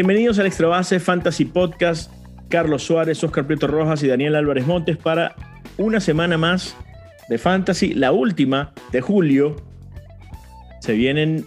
[0.00, 2.10] Bienvenidos al Extra Base Fantasy Podcast.
[2.48, 5.34] Carlos Suárez, Oscar Prieto Rojas y Daniel Álvarez Montes para
[5.76, 6.74] una semana más
[7.28, 9.56] de Fantasy, la última de julio.
[10.80, 11.44] Se vienen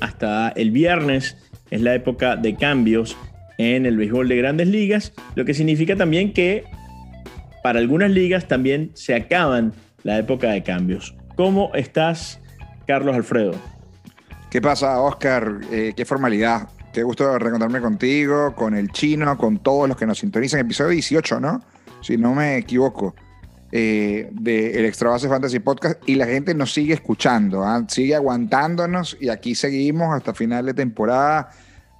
[0.00, 1.36] hasta el viernes,
[1.72, 3.16] es la época de cambios
[3.58, 6.62] en el béisbol de grandes ligas, lo que significa también que
[7.64, 9.72] para algunas ligas también se acaban
[10.04, 11.16] la época de cambios.
[11.34, 12.40] ¿Cómo estás,
[12.86, 13.56] Carlos Alfredo?
[14.48, 15.58] ¿Qué pasa, Oscar?
[15.72, 16.68] Eh, qué formalidad.
[16.96, 20.60] Qué gusto reencontrarme contigo, con el chino, con todos los que nos sintonizan.
[20.60, 21.60] Episodio 18, ¿no?
[22.00, 23.14] Si no me equivoco.
[23.70, 26.00] Eh, del Extra Base Fantasy Podcast.
[26.08, 27.84] Y la gente nos sigue escuchando, ¿ah?
[27.86, 29.14] sigue aguantándonos.
[29.20, 31.50] Y aquí seguimos hasta final de temporada.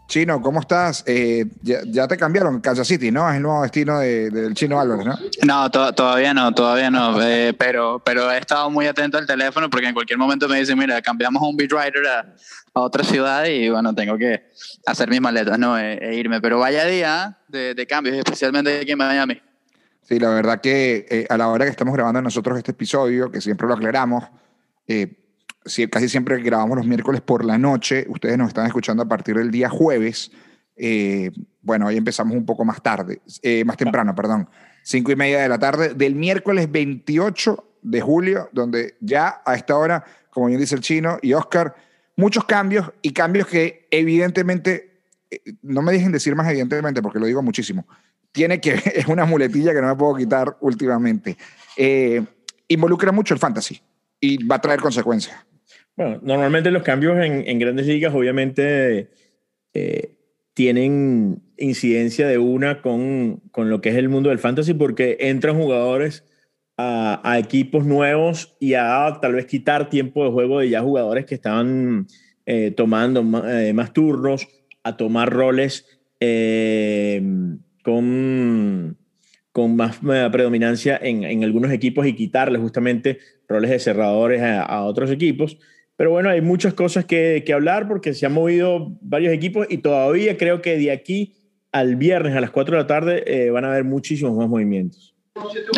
[0.07, 1.03] Chino, ¿cómo estás?
[1.07, 3.29] Eh, ya, te cambiaron Kansas City, ¿no?
[3.29, 5.19] Es el nuevo destino del Chino Álvarez, ¿no?
[5.45, 7.21] No, todavía no, todavía no.
[7.23, 10.79] Eh, pero, pero he estado muy atento al teléfono porque en cualquier momento me dicen,
[10.79, 12.35] mira, cambiamos a un beat writer a,
[12.73, 14.51] otra ciudad y bueno, tengo que
[14.87, 15.79] hacer mis maletas, ¿no?
[15.79, 16.41] E, e irme.
[16.41, 19.41] Pero vaya día de, de, cambios, especialmente aquí en Miami.
[20.03, 23.41] Sí, la verdad que eh, a la hora que estamos grabando nosotros este episodio, que
[23.41, 24.25] siempre lo aclaramos,
[24.87, 25.26] eh,
[25.91, 29.51] casi siempre grabamos los miércoles por la noche, ustedes nos están escuchando a partir del
[29.51, 30.31] día jueves.
[30.77, 31.31] Eh,
[31.63, 34.49] bueno, hoy empezamos un poco más tarde, eh, más temprano, perdón,
[34.83, 39.77] cinco y media de la tarde del miércoles 28 de julio, donde ya a esta
[39.77, 41.75] hora, como bien dice el chino y Oscar,
[42.17, 47.27] muchos cambios y cambios que evidentemente, eh, no me dejen decir más evidentemente porque lo
[47.27, 47.87] digo muchísimo,
[48.31, 51.37] tiene que, es una muletilla que no me puedo quitar últimamente.
[52.69, 53.81] involucra mucho el fantasy
[54.21, 55.46] y va a traer consecuencias.
[55.97, 59.09] Bueno, normalmente los cambios en, grandes ligas obviamente
[59.73, 60.11] eh,
[60.53, 65.57] tienen incidencia de una con, con, lo que es el mundo del fantasy porque entran
[65.57, 66.25] jugadores
[66.77, 71.35] a, equipos nuevos y a tal vez quitar tiempo de juego de ya jugadores que
[71.35, 72.07] estaban
[72.45, 74.47] eh, tomando eh, más, turnos,
[74.83, 75.87] a tomar roles
[77.83, 78.99] con,
[79.53, 83.19] con más predominancia en, en, algunos equipos y quitarle justamente
[83.49, 85.59] roles de cerradores a, a otros equipos.
[85.97, 89.79] Pero bueno, hay muchas cosas que, que, hablar porque se han movido varios equipos y
[89.79, 91.35] todavía creo que de aquí
[91.73, 95.15] al viernes a las 4 de la tarde eh, van a haber muchísimos más movimientos.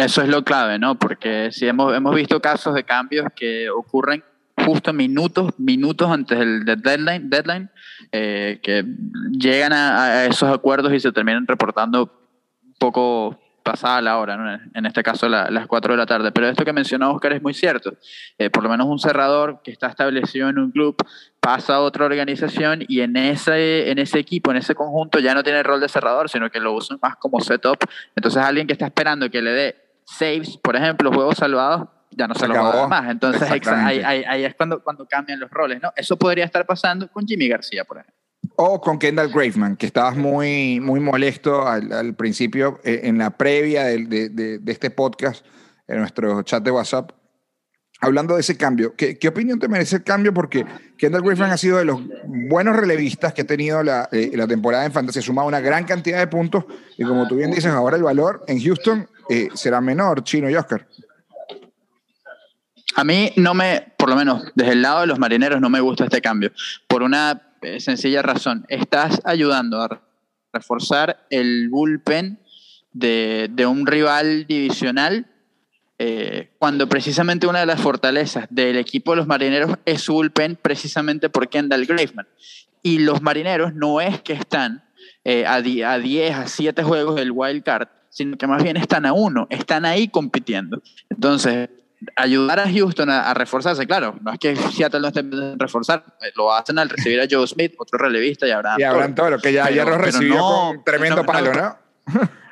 [0.01, 0.99] Eso es lo clave, ¿no?
[0.99, 4.23] Porque si hemos, hemos visto casos de cambios que ocurren
[4.65, 7.71] justo minutos, minutos antes del deadline, deadline
[8.12, 8.85] eh, que
[9.33, 12.12] llegan a, a, esos acuerdos y se terminan reportando
[12.79, 13.39] poco
[13.71, 16.33] pasada la hora, en este caso las 4 de la tarde.
[16.33, 17.93] Pero esto que mencionó Oscar es muy cierto.
[18.39, 20.97] Eh, por lo menos un cerrador que está establecido en un club
[21.41, 25.43] pasa a otra organización y en ese, en ese equipo, en ese conjunto, ya no
[25.43, 27.79] tiene el rol de cerrador, sino que lo usa más como setup.
[28.17, 32.35] Entonces alguien que está esperando que le dé saves, por ejemplo, juegos salvados, ya no
[32.35, 33.11] se, lo va a dar más.
[33.11, 35.83] Entonces ahí, ahí, es cuando, cuando cambian los roles.
[35.83, 35.93] ¿no?
[35.95, 38.18] Eso podría estar pasando con Jimmy García, por ejemplo.
[38.61, 43.85] O con Kendall Graveman, que estabas muy, muy molesto al, principio, eh, en la previa
[43.85, 45.47] de, de, de, este podcast,
[45.87, 47.13] en nuestro chat de WhatsApp,
[48.01, 48.97] hablando de ese cambio.
[48.97, 50.35] ¿Qué, ¿Qué, opinión te merece el cambio?
[50.35, 50.67] Porque
[50.97, 54.85] Kendall Graveman ha sido de los buenos relevistas que ha tenido la, eh, la temporada
[54.85, 56.65] en Fantasy, ha sumado una gran cantidad de puntos
[56.97, 60.57] y como tú bien dices, ahora el valor en Houston eh, será menor, Chino y
[60.57, 60.85] Oscar.
[62.97, 65.79] A mí no me, por lo menos desde el lado de los marineros, no me
[65.79, 66.51] gusta este cambio.
[66.89, 67.48] Por una
[67.79, 68.65] sencilla razón.
[68.69, 70.03] Estás ayudando a
[70.53, 72.39] reforzar el bullpen
[72.93, 75.27] de, de un rival divisional
[76.01, 80.57] eh, cuando precisamente una de las fortalezas del equipo de los marineros es su bullpen
[80.61, 82.29] precisamente por Kendall Graveman.
[82.83, 84.85] Y los marineros no es que están
[85.25, 89.13] eh, a 10, a 7 juegos del wild card, sino que más bien están a
[89.13, 90.81] uno, están ahí compitiendo.
[91.11, 91.69] Entonces,
[92.17, 96.33] ayudar a Houston a, reforzarse, claro, no es que Seattle no esté en reforzar, eh,
[96.37, 98.81] lo hacen al recibir a Joe Smith, otro relevista, y Abraham.
[98.81, 101.79] Y Abraham Toro, que ya ayer lo recibió con tremendo palo, ¿no?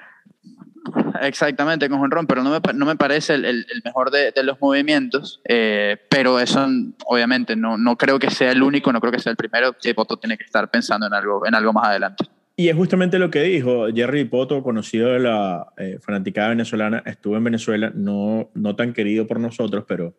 [1.20, 4.60] Exactamente, con Ron, pero no me, no me parece el, el, mejor de, de, los
[4.60, 6.66] movimientos, eh, pero eso
[7.06, 10.16] obviamente no, no creo que sea el único, no creo que sea el primero, Poto
[10.18, 12.26] tiene que estar pensando en algo, en algo más adelante.
[12.58, 17.36] Y es justamente lo que dijo Jerry Poto, conocido de la eh, fanaticada venezolana, estuvo
[17.36, 20.16] en Venezuela, no, no tan querido por nosotros, pero,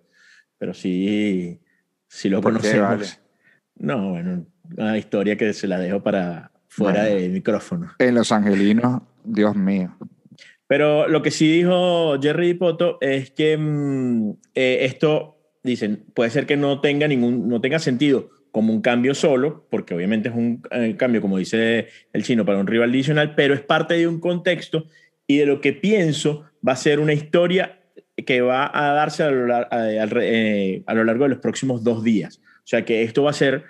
[0.59, 1.59] pero sí,
[2.07, 3.19] sí lo conocemos.
[3.75, 4.45] No, bueno,
[4.77, 7.93] una historia que se la dejo para fuera del micrófono.
[7.97, 9.97] En Los Angelinos, Dios mío.
[10.67, 16.45] Pero lo que sí dijo Jerry Poto es que mm, eh, esto, dicen, puede ser
[16.45, 20.63] que no tenga ningún, no tenga sentido como un cambio solo, porque obviamente es un
[20.71, 24.19] eh, cambio, como dice el chino, para un rival adicional, pero es parte de un
[24.19, 24.87] contexto
[25.27, 27.79] y de lo que pienso va a ser una historia
[28.25, 29.67] que va a darse a lo,
[30.21, 32.39] eh, a lo largo de los próximos dos días.
[32.39, 33.63] O sea que esto va a ser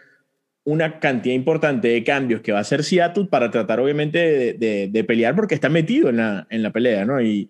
[0.64, 5.36] una cantidad importante de cambios que va a hacer Seattle para tratar obviamente de, pelear
[5.36, 7.22] porque está metido en la, en la pelea, ¿no?
[7.22, 7.50] Y,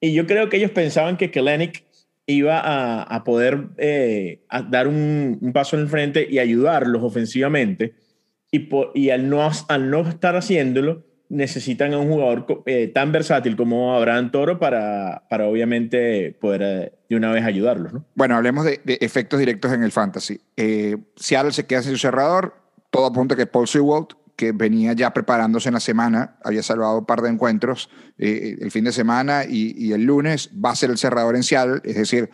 [0.00, 1.84] y yo creo que ellos pensaban que Kellenic
[2.28, 7.94] iba a, a poder eh, dar un, paso en el frente y ayudarlos ofensivamente.
[8.52, 13.56] Y, y al, no, al no estar haciéndolo, necesitan a un jugador eh, tan versátil
[13.56, 17.92] como Abraham Toro para, para obviamente poder eh, de una vez ayudarlos.
[17.92, 18.04] ¿no?
[18.14, 20.40] Bueno, hablemos de, efectos directos en el fantasy.
[20.56, 22.54] Eh, Seattle se queda sin su cerrador,
[22.90, 24.08] todo apunta que Paul Sewald,
[24.38, 28.84] que venía ya preparándose en la semana, había salvado un par de encuentros el fin
[28.84, 32.30] de semana y, el lunes, va a ser el cerrador en Seattle, es decir,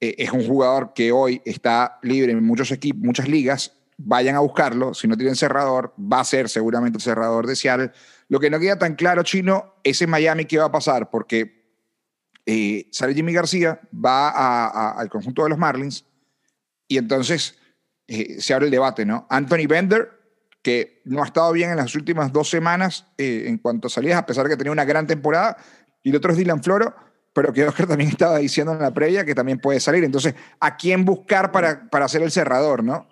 [0.00, 4.94] es un jugador que hoy está libre en muchos equipos, muchas ligas, vayan a buscarlo,
[4.94, 7.92] si no tienen cerrador, va a ser seguramente el cerrador de Seattle.
[8.28, 11.64] Lo que no queda tan claro, Chino, es en Miami qué va a pasar, porque
[12.44, 16.04] eh, sale Jimmy García, va al conjunto de los Marlins,
[16.88, 17.58] y entonces
[18.06, 19.26] eh, se abre el debate, ¿no?
[19.30, 20.15] Anthony Bender,
[20.66, 24.18] que no ha estado bien en las últimas dos semanas eh, en cuanto a salidas,
[24.18, 25.56] a pesar de que tenía una gran temporada,
[26.02, 26.92] y el otro es Dylan Floro,
[27.32, 30.02] pero que Oscar también estaba diciendo en la previa que también puede salir.
[30.02, 33.06] Entonces, ¿a quién buscar para, para ser el cerrador, no?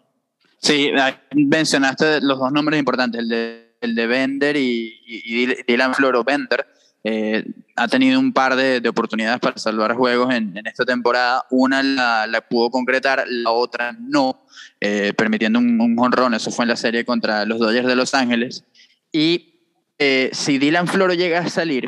[0.58, 0.90] Sí,
[1.32, 6.66] mencionaste los dos nombres importantes, el de el de Bender y, Dylan Floro Bender.
[7.06, 7.44] Eh,
[7.76, 11.44] ha tenido un par de, oportunidades para salvar juegos en, esta temporada.
[11.50, 14.46] Una la, pudo concretar, la otra no,
[14.80, 16.32] eh, permitiendo un honrón.
[16.32, 18.64] Eso fue en la serie contra los Dodgers de Los Ángeles.
[19.12, 19.60] Y
[19.98, 21.86] eh, si Dylan Floro llega a salir,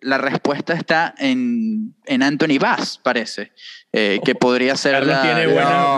[0.00, 3.52] la respuesta está en, en Anthony Bass, parece.
[3.92, 5.96] que podría ser Carlos la, tiene buena,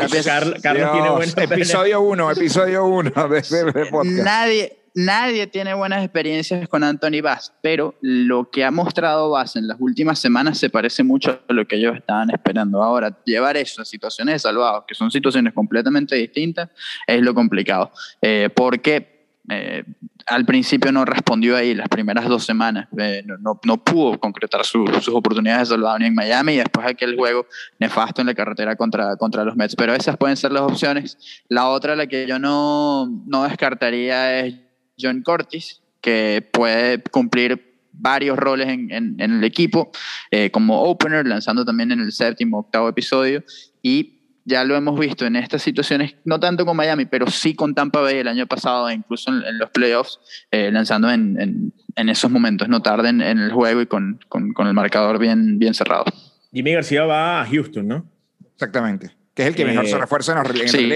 [0.61, 4.25] Carlos tiene buena episodio 1 episodio 1 de, de, podcast.
[4.25, 9.69] nadie nadie tiene buenas experiencias con Anthony Bass, pero lo que ha mostrado Bass en
[9.69, 12.82] las últimas semanas se parece mucho a lo que ellos estaban esperando.
[12.82, 16.70] Ahora, llevar eso a situaciones de salvados, que son situaciones completamente distintas,
[17.06, 17.92] es lo complicado.
[18.20, 19.84] Eh, porque eh,
[20.26, 25.08] al principio no respondió ahí las primeras dos semanas, eh, no, no, pudo concretar sus
[25.08, 27.46] oportunidades de salvado ni en Miami y después aquel juego
[27.78, 29.75] nefasto en la carretera contra, contra los Mets.
[29.75, 31.43] Pero esas pueden ser las opciones.
[31.48, 34.54] La otra, la que yo no, no descartaría es
[35.00, 39.91] John Cortis, que puede cumplir varios roles en, en, el equipo,
[40.31, 43.44] eh, como opener, lanzando también en el séptimo, octavo episodio,
[43.82, 47.75] y ya lo hemos visto en estas situaciones, no tanto con Miami, pero sí con
[47.75, 50.19] Tampa Bay el año pasado, e incluso en, los playoffs,
[50.50, 54.67] eh, lanzando en, en, esos momentos, no tarde en, el juego y con, con, con,
[54.67, 56.05] el marcador bien, bien cerrado.
[56.53, 58.06] Jimmy García va a Houston, ¿no?
[58.55, 60.94] Exactamente, que es el que mejor se eh, refuerza en, el sí,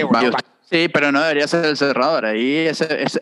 [0.67, 3.21] Sí, pero no debería ser el cerrador, ahí ese, ese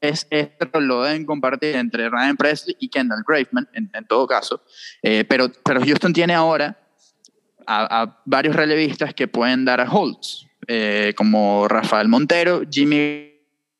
[0.00, 4.62] es, esto lo deben compartir entre Ryan Presley y Kendall Graveman, en, todo caso.
[5.02, 6.78] Eh, pero, pero Houston tiene ahora
[7.66, 13.32] a, varios relevistas que pueden dar a Holtz, eh, como Rafael Montero, Jimmy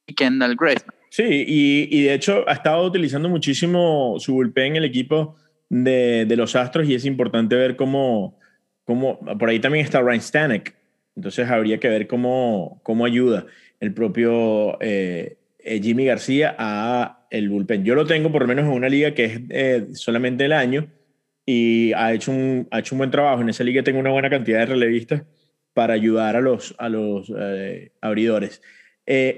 [0.06, 0.94] y Kendall Graveman.
[1.08, 5.34] Sí, y, y, de hecho ha estado utilizando muchísimo su bullpen en el equipo
[5.68, 8.38] de, de, los Astros y es importante ver cómo,
[8.84, 10.76] cómo, por ahí también está Ryan Stanek,
[11.16, 13.46] entonces habría que ver cómo, cómo ayuda
[13.80, 17.84] el propio eh, eh, Jimmy García a el bullpen.
[17.84, 20.88] Yo lo tengo por lo menos en una liga que es eh, solamente el año
[21.46, 23.42] y ha hecho, un, ha hecho un buen trabajo.
[23.42, 25.22] En esa liga tengo una buena cantidad de relevistas
[25.72, 28.62] para ayudar a los, a los eh, abridores.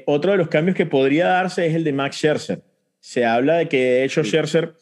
[0.07, 2.62] otro de los cambios que podría darse es el de Max Scherzer.
[3.00, 4.75] Se habla de que de hecho Scherzer,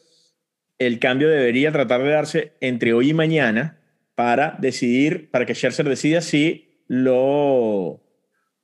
[0.79, 3.79] el cambio debería tratar de darse entre hoy y mañana
[4.15, 8.00] para decidir, para que Scherzer decida si lo,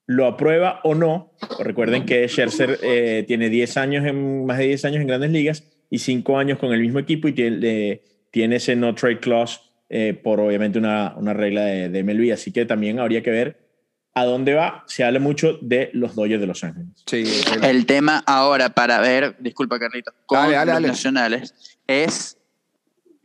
[0.07, 1.33] lo aprueba o no.
[1.59, 5.63] Recuerden que Scherzer eh, tiene 10 años, en, más de 10 años en grandes ligas
[5.89, 9.59] y 5 años con el mismo equipo y tiene, tiene ese no trade clause
[9.89, 12.33] eh, por obviamente una, una regla de, de, MLB.
[12.33, 13.57] Así que también habría que ver
[14.13, 14.85] a dónde va.
[14.87, 16.89] Se habla mucho de los Dodgers de Los Ángeles.
[17.05, 17.25] Sí,
[17.61, 21.53] el tema ahora para ver, disculpa Carlito, con los nacionales
[21.85, 22.37] es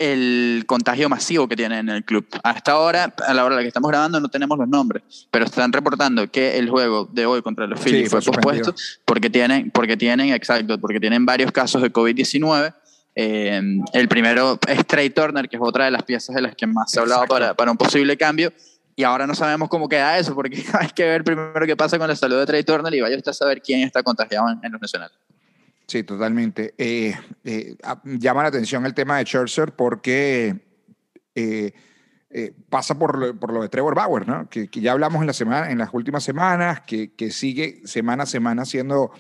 [0.02, 2.26] el contagio masivo que tienen en el club.
[2.42, 5.44] Hasta ahora, a la hora en la que estamos grabando, no tenemos los nombres, pero
[5.44, 9.97] están reportando que el juego de hoy contra los Phillies fue, pospuesto porque tienen, porque
[9.97, 12.75] tienen, exacto, porque tienen varios casos de COVID-19.
[13.14, 16.66] Eh, el primero es Trey Turner, que es otra de las piezas de las que
[16.66, 18.52] más se ha hablado para, para un posible cambio.
[18.97, 22.09] Y ahora no sabemos cómo queda eso, porque hay que ver primero qué pasa con
[22.09, 24.80] la salud de Trey Turner y vaya usted a saber quién está contagiado en los
[24.80, 25.16] nacionales.
[25.87, 26.75] Sí, totalmente.
[26.79, 30.61] Eh, eh, llama la atención el tema de Scherzer porque
[31.35, 31.73] eh,
[32.71, 34.49] pasa por lo, por lo, de Trevor Bauer, ¿no?
[34.49, 38.27] que, ya hablamos en, la semana, en las últimas semanas, que, que sigue semana a
[38.27, 39.12] semana siendo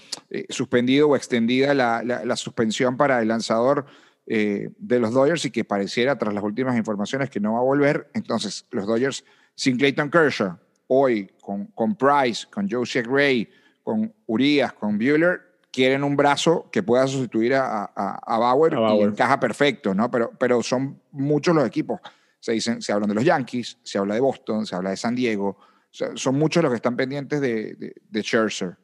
[0.48, 3.84] suspendido o extendida la, la, suspensión para el lanzador
[4.24, 8.10] de los Dodgers y que pareciera, tras las últimas informaciones, que no va a volver.
[8.14, 13.48] Entonces, los Dodgers sin Clayton Kershaw, hoy con, con Price, con Joe Gray,
[13.82, 18.80] con Urias, con Bueller, quieren un brazo que pueda sustituir a, a, a Bauer, A
[18.80, 19.08] Bauer.
[19.08, 20.10] y encaja perfecto, ¿no?
[20.10, 21.98] Pero, pero son muchos los equipos.
[22.38, 25.14] Se, dicen, se hablan de los Yankees, se habla de Boston, se habla de San
[25.14, 25.56] Diego.
[25.58, 28.76] O sea, son muchos los que están pendientes de, de, de Scherzer.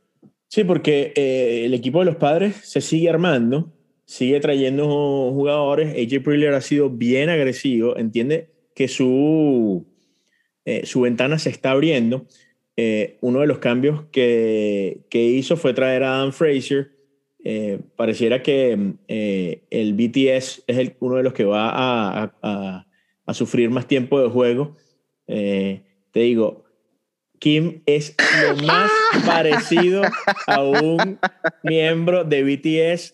[0.48, 3.72] Sí, porque eh, el equipo de los padres se sigue armando,
[4.06, 5.90] sigue trayendo jugadores.
[5.90, 9.86] AJ Preller ha sido bien agresivo, entiende que su,
[10.64, 12.26] eh, su ventana se está abriendo.
[12.80, 16.92] Eh, uno de los cambios que, que, hizo fue traer a Adam Frazier.
[17.42, 22.86] Eh, pareciera que eh, el BTS es el, uno de los que va a, a,
[23.26, 24.76] a sufrir más tiempo de juego.
[25.26, 25.82] Te
[26.12, 26.66] digo,
[27.40, 28.92] Kim es lo más
[29.26, 30.02] parecido
[30.46, 31.18] a un
[31.64, 33.12] miembro de BTS.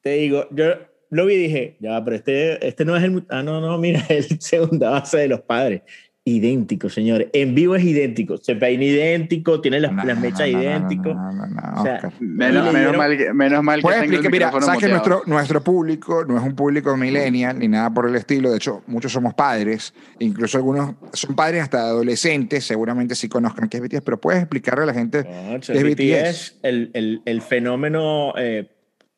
[0.00, 0.76] Te digo, yo
[1.10, 3.24] lo vi y dije, ya, pero este, este no es el...
[3.28, 5.82] Ah, no, no, mira, es el segunda base de los padres.
[6.28, 7.28] Idéntico, señores.
[7.32, 8.36] En vivo es idéntico.
[8.36, 11.14] Se peina idéntico, tiene las, No, las mechas no, no, idénticos.
[11.16, 12.12] no, no, no, no, O sea.
[12.20, 15.22] Menos, dieron- mal que, menos mal que Puedes tengo el explicar, mira, sabes que nuestro,
[15.26, 18.50] nuestro público no es un público millennial ni nada por el estilo.
[18.50, 23.78] De hecho, muchos somos padres, incluso algunos son padres hasta adolescentes, seguramente sí conozcan qué
[23.78, 25.82] es BTS, pero puedes explicarle a la gente Concho, Es.
[25.82, 28.68] BTS, el, el, el fenómeno eh,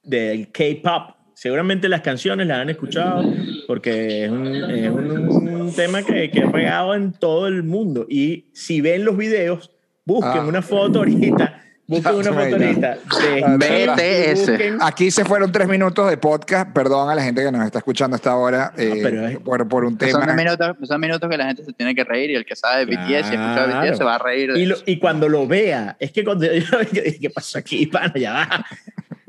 [0.04, 1.16] del K-pop.
[1.40, 3.24] Seguramente las canciones las han escuchado
[3.66, 8.04] porque es un, es un- un tema que, que ha pegado en todo el mundo.
[8.10, 9.70] Y si ven los videos,
[10.04, 10.46] busquen Ah.
[10.46, 11.62] una foto ahorita.
[11.86, 12.98] Busquen una foto ahorita.
[12.98, 14.50] de- Ah, BTS.
[14.50, 16.74] busquen- Aquí se fueron tres minutos de podcast.
[16.74, 19.86] Perdón a la gente que nos está escuchando hasta ahora eh, pero es- por, por
[19.86, 20.22] un tema.
[20.26, 22.84] Son minutos, son minutos que la gente se tiene que reír y el que sabe
[22.84, 23.80] de BTS y escucha Claro.
[23.86, 24.52] BTS se va a reír.
[24.52, 27.18] de Y, lo- y cuando lo vea, es que cuando yo lo vi, yo dije,
[27.18, 28.12] ¿qué pasó aquí, pana?
[28.14, 28.66] Ya va.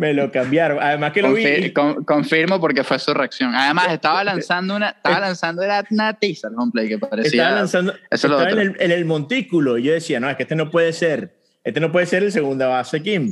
[0.02, 0.80] Me lo cambiaron.
[0.82, 1.44] Además que lo vi.
[1.44, 3.54] Confi- con- confirmo porque fue su reacción.
[3.54, 7.44] Además, estaba lanzando una, estaba lanzando era una teaser homeplay que parecía.
[7.44, 10.44] estaba lanzando, eso estaba en el, en el montículo y yo decía, no, es que
[10.44, 13.32] este no puede ser, este no puede ser el segunda base Kim,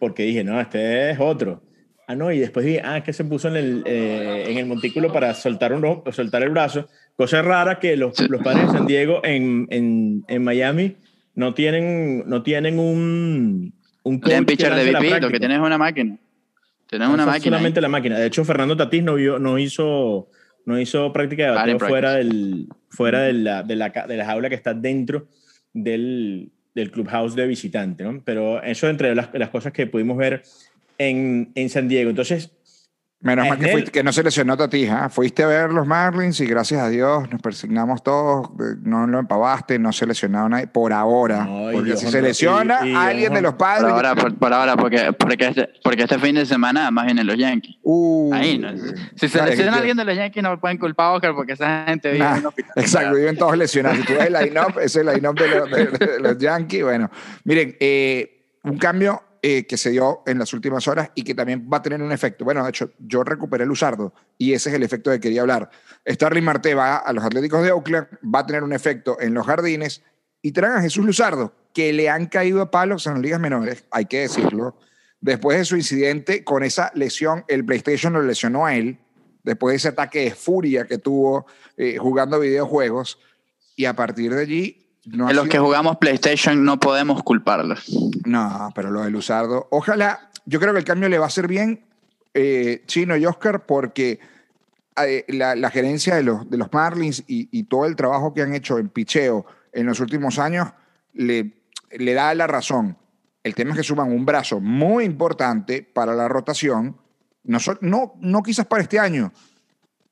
[0.00, 1.62] porque dije, no, este es otro.
[2.08, 4.66] Ah, no, y después dije, ah, es que se puso en el, eh, en el
[4.66, 8.26] montículo para soltar, un, soltar el brazo, cosa rara que los, Sí.
[8.28, 10.96] los padres de San Diego en, en, en Miami
[11.36, 15.78] no tienen, no tienen un, un coach pitcher de VP, lo que tienes es una
[15.78, 16.16] máquina.
[16.86, 17.56] Tienes una Lanza máquina.
[17.56, 17.60] ahí.
[17.60, 18.18] Solamente la máquina.
[18.18, 20.28] De hecho, Fernando Tatís no, vio, no hizo
[20.66, 24.48] no hizo práctica de bateo fuera, del, fuera de, la, de, la, de la jaula
[24.48, 25.28] que está dentro
[25.72, 28.22] del, del clubhouse de visitante, ¿no?
[28.24, 30.42] Pero eso entre las, las cosas que pudimos ver
[30.98, 32.10] en, en San Diego.
[32.10, 32.52] Entonces,
[33.22, 35.10] Menos mal que, fuiste- que no se lesionó Tatija.
[35.10, 38.48] Fuiste a ver los Marlins y gracias a Dios nos persignamos todos.
[38.58, 41.44] eh, No lo empavaste, no se lesionó nadie por ahora.
[41.44, 43.90] No, porque Dios si se lesiona y- y alguien de los Por padres.
[43.92, 47.36] ahora, por, por ahora porque, porque, este, porque este fin de semana más vienen los
[47.36, 47.76] Yankees.
[47.82, 48.70] Uh, Ahí, ¿no?
[49.16, 51.84] Si se Vale, lesiona alguien de los Yankees, no pueden culpar a Oscar porque esa
[51.88, 52.72] gente vive Nah, en un hospital.
[52.76, 53.98] Exacto, viven todos lesionados.
[53.98, 56.82] Si tú ves el line-up, ese es el line-up de, los- de- de los Yankees.
[56.84, 57.10] Bueno,
[57.44, 61.68] miren, eh, un cambio eh, que se dio en las últimas horas y que también
[61.72, 62.44] va a tener un efecto.
[62.44, 65.40] Bueno, de hecho, yo recuperé el Usardo y ese es el efecto de que quería
[65.40, 65.70] hablar.
[66.06, 69.46] Starling Marte va a los Atléticos de Oakland, va a tener un efecto en los
[69.46, 70.02] jardines
[70.42, 73.84] y traen a Jesús Luzardo, que le han caído a palos en las ligas menores,
[73.90, 74.76] hay que decirlo.
[75.20, 78.98] Después de su incidente con esa lesión, el PlayStation lo lesionó a él,
[79.42, 83.18] después de ese ataque de furia que tuvo eh, jugando videojuegos,
[83.76, 84.86] y a partir de allí...
[85.06, 87.88] No, los sido- que jugamos PlayStation no podemos culparlos.
[88.26, 89.68] no, pero lo de Luzardo.
[89.70, 91.84] Ojalá, yo creo que el cambio le va a hacer bien
[92.34, 94.20] eh, Chino y Oscar porque
[95.04, 98.42] eh, la, la gerencia de los, de los Marlins y, y todo el trabajo que
[98.42, 100.68] han hecho en picheo en los últimos años
[101.14, 101.52] le,
[101.90, 102.96] le da la razón.
[103.42, 106.98] El tema es que suman un brazo muy importante para la rotación,
[107.44, 109.32] no, no, no quizás para este año,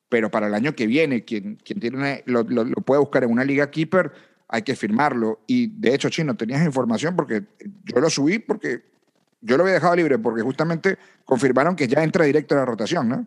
[0.08, 3.24] pero para el año que viene, quien, quien tiene una- lo, lo- lo puede buscar
[3.24, 4.12] en una liga keeper,
[4.48, 5.40] hay que firmarlo.
[5.46, 7.42] Y de hecho, Chino, tenías información porque
[7.84, 8.82] yo lo subí porque
[9.40, 13.08] yo lo había dejado libre porque justamente confirmaron que ya entra directo a la rotación,
[13.08, 13.26] ¿no?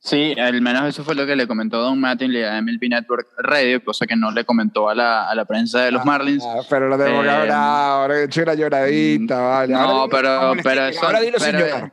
[0.00, 3.82] Sí, al menos eso fue lo que le comentó Don Mattingly a MLB Network Radio,
[3.82, 6.44] cosa que no le comentó a la, a la prensa de los Marlins.
[6.46, 9.72] Ah, pero lo tengo que Eh, hablar, ahora he hecho una lloradita, vale.
[9.72, 11.92] no, Ahora pero- pero eso- Ahora dilo sin pero- llorar.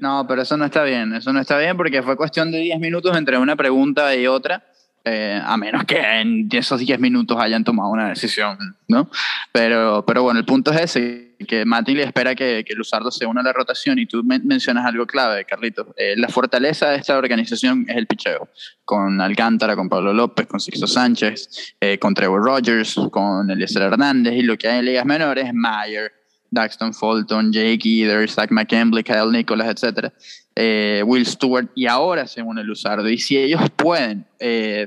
[0.00, 2.80] No, pero eso no está bien, eso no está bien porque fue cuestión de 10
[2.80, 4.64] minutos entre una pregunta y otra,
[5.04, 8.56] eh, a menos que en esos 10 minutos hayan tomado una decisión,
[8.88, 9.10] ¿no?
[9.52, 13.40] Pero, pero bueno, el punto es ese, que Mattingly espera que, que Luzardo se una
[13.40, 15.88] a la rotación y tú men- mencionas algo clave, Carlitos.
[15.96, 18.48] Eh, la fortaleza de esta organización es el picheo,
[18.84, 24.34] con Alcántara, con Pablo López, con Sixto Sánchez, eh, con Trevor Rogers, con Eliezer Hernández
[24.34, 26.12] y lo que hay en ligas menores, Mayer,
[26.52, 30.12] Daxton Fulton, Jake Eder, Zach McKembley, Kyle Nicholas, etc.
[30.54, 33.08] Eh, Will Stewart y ahora se une Luzardo.
[33.08, 34.86] Y si ellos pueden eh,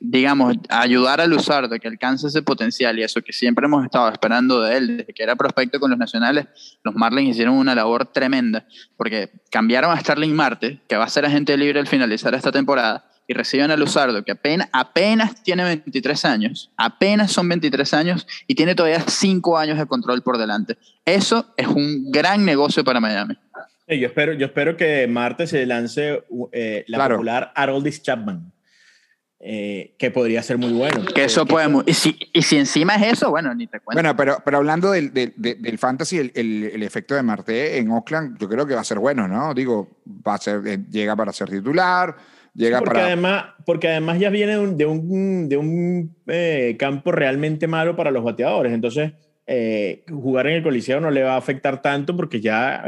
[0.00, 4.60] digamos, ayudar a Luzardo que alcance ese potencial y eso que siempre hemos estado esperando
[4.60, 6.46] de él, desde que era prospecto con los nacionales,
[6.82, 11.26] los Marlins hicieron una labor tremenda, porque cambiaron a Starling Marte, que va a ser
[11.26, 16.24] agente libre al finalizar esta temporada, y reciben a Luzardo, que apenas, apenas tiene 23
[16.24, 20.76] años, apenas son 23 años y tiene todavía 5 años de control por delante.
[21.04, 23.36] Eso es un gran negocio para Miami.
[23.86, 28.50] Yo espero, yo espero que Marte se lance eh, la popular Haroldis Chapman.
[29.46, 31.04] Eh, que podría ser muy bueno.
[31.14, 31.68] Que eso puede...
[31.84, 34.00] y, si, y si encima es eso, bueno, ni te cuento.
[34.00, 37.90] Bueno, pero, pero hablando del, del, del fantasy, el, el, el, efecto de Marte en
[37.90, 39.52] Oakland, yo creo que va a ser bueno, ¿no?
[39.52, 42.16] Digo, va a ser, eh, llega para ser titular,
[42.54, 43.06] llega porque para...
[43.06, 47.96] Además, porque además ya viene de un, de un, de un eh, campo realmente malo
[47.96, 49.12] para los bateadores, entonces
[50.10, 52.82] jugar en el Coliseo no le va a afectar tanto porque ya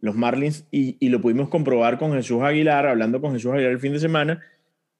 [0.00, 3.80] los Marlins, y, y, lo pudimos comprobar con Jesús Aguilar, hablando con Jesús Aguilar el
[3.80, 4.42] fin de semana,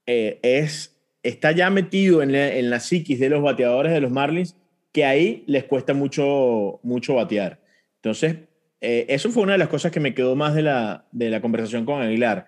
[0.07, 4.11] eh, es, está ya metido en la, en la, psiquis de los bateadores de los
[4.11, 4.57] Marlins,
[4.93, 7.61] que ahí les cuesta mucho, mucho batear.
[7.97, 8.37] Entonces,
[8.81, 11.41] eh, eso fue una de las cosas que me quedó más de la, de la
[11.41, 12.47] conversación con Aguilar.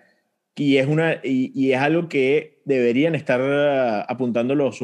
[0.59, 4.81] Y es, una, y, es algo que deberían estar uh, apuntando los,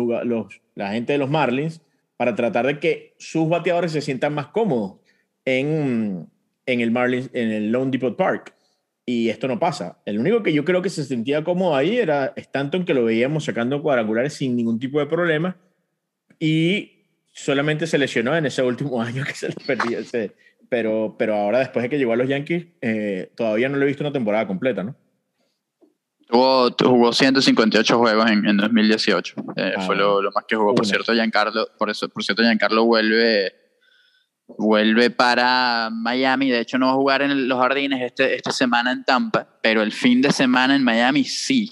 [0.74, 1.82] la gente de los Marlins
[2.16, 5.02] para tratar de que sus bateadores se sientan más cómodos
[5.44, 6.30] en,
[6.66, 8.56] en el Marlins, en el Lone Depot Park
[9.06, 10.00] y esto no pasa.
[10.06, 13.44] El único que yo creo que se sentía cómodo ahí era Stanton, que lo veíamos
[13.44, 15.58] sacando cuadrangulares sin ningún tipo de problema
[16.40, 17.04] y
[17.34, 20.00] solamente se lesionó en ese último año que se le perdió
[20.70, 23.88] pero, pero ahora después de que llegó a los Yankees, eh, todavía no lo he
[23.88, 24.96] visto una temporada completa, ¿no?
[26.30, 29.36] Jugó, jugó 158 juegos en, en 2018.
[29.56, 30.74] Eh, ah, fue lo, lo, más que jugó.
[30.74, 33.54] Por cierto, Giancarlo, por, eso, por cierto, Giancarlo vuelve
[34.48, 36.50] vuelve para Miami.
[36.50, 39.82] De hecho, no va a jugar en los jardines este, esta semana en Tampa, pero
[39.82, 41.70] el fin de semana en Miami sí.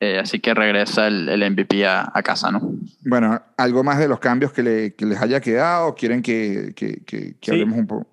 [0.00, 2.60] Eh, así que regresa el, el MVP a, a, casa, ¿no?
[3.00, 5.96] Bueno, ¿algo más de los cambios que, le, que les haya quedado?
[5.96, 7.50] ¿Quieren que, que, que, que sí.
[7.50, 8.06] hablemos un poco?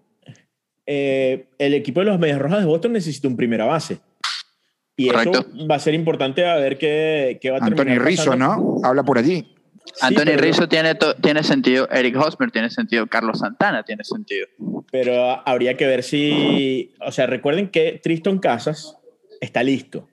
[0.88, 4.00] Eh, el equipo de los Medias Rojas de Boston necesita un primera base.
[4.98, 5.40] Y Correcto.
[5.40, 8.78] eso va a ser importante a ver qué, qué va a terminar Anthony Rizzo, ¿no?
[8.84, 9.56] Habla por allí.
[10.02, 14.48] Anthony pero, Rizzo tiene, tiene sentido, Eric Hosmer tiene sentido, Carlos Santana tiene sentido.
[14.92, 18.98] Pero habría que ver si, o sea, recuerden que Tristan Casas
[19.42, 20.08] está listo.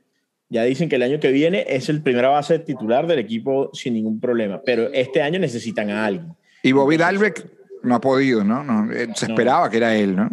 [0.49, 3.95] Ya dicen que el año que viene es el primera base titular del equipo sin
[3.95, 6.35] ningún problema, pero este año necesitan a alguien.
[6.63, 7.47] Y Bobby Dalbeck
[7.83, 8.63] no ha podido, ¿no?
[8.63, 9.71] no eh, se esperaba no.
[9.71, 10.29] que era él, ¿no?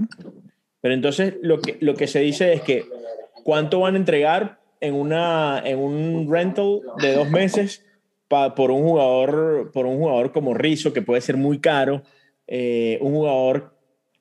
[0.82, 2.86] Pero entonces lo que, lo que se dice es que
[3.44, 7.86] cuánto van a entregar en, una, en un rental de dos meses
[8.28, 12.04] por, un jugador, por un jugador como Rizzo, que puede ser muy caro.
[12.48, 13.76] Eh, un jugador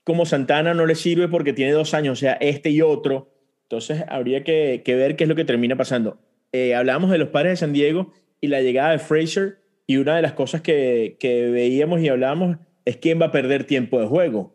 [0.04, 3.31] como Santana no le sirve porque tiene dos años, o sea, este y otro.
[3.62, 6.18] Entonces habría que, que ver qué es lo que termina pasando.
[6.52, 10.16] Eh, hablábamos de los padres de San Diego y la llegada de Fraser, y una
[10.16, 14.07] de las cosas que, que veíamos y hablábamos es quién va a perder tiempo de
[14.07, 14.54] juego,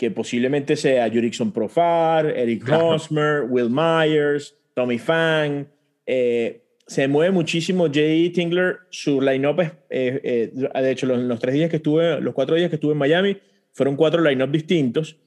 [0.00, 5.66] que posiblemente sea Jurickson Profar, Eric Hosmer, Will Myers, Tommy Fang.
[6.06, 11.38] Eh, se mueve muchísimo Jay Tingler, su line-up es, eh, eh, de hecho, los, los,
[11.38, 13.36] tres días que estuve, los cuatro días que estuve en Miami,
[13.74, 15.18] fueron cuatro line-up distintos.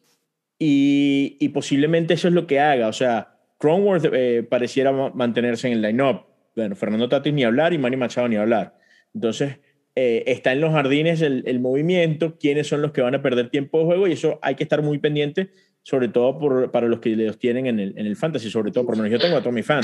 [0.58, 5.74] Y, y, posiblemente eso es lo que haga, o sea, Cronworth eh, pareciera mantenerse en
[5.74, 8.76] el line-up, bueno, Fernando Tatis ni hablar y Manny Machado ni hablar,
[9.14, 9.60] entonces
[9.96, 13.52] eh, está en los jardines el, el, movimiento, quiénes son los que van a perder
[13.52, 15.52] tiempo de juego y eso hay que estar muy pendiente,
[15.84, 18.86] sobre todo por, para los que los tienen en el, en el fantasy, sobre todo,
[18.86, 19.84] por lo menos yo tengo a Tommy Fan.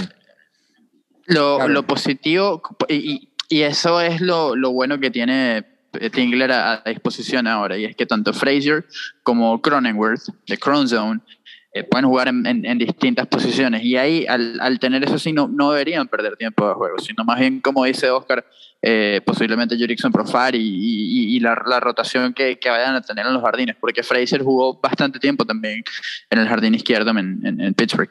[1.28, 1.74] Lo, claro.
[1.74, 5.64] lo positivo, y, y, eso es lo, lo, bueno que tiene
[6.12, 8.86] Tingler a, a, disposición ahora, y es que tanto Frazier
[9.22, 11.22] como Cronenworth, de Cronzone,
[11.72, 13.84] eh, pueden jugar en, en, en, distintas posiciones.
[13.84, 17.24] Y ahí, al, al, tener eso sí, no, no deberían perder tiempo de juego, sino
[17.24, 18.46] más bien, como dice Oscar,
[18.82, 23.26] eh, posiblemente Jurickson Profar y, y, y la, la, rotación que, que, vayan a tener
[23.26, 25.84] en los jardines, porque Frazier jugó bastante tiempo también
[26.30, 28.10] en el jardín izquierdo en, en Pittsburgh.